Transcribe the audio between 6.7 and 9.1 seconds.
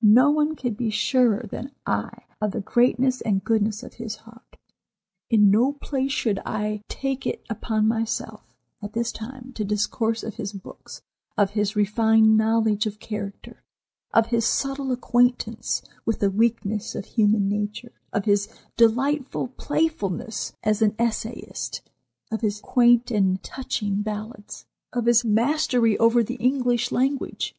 take it upon myself at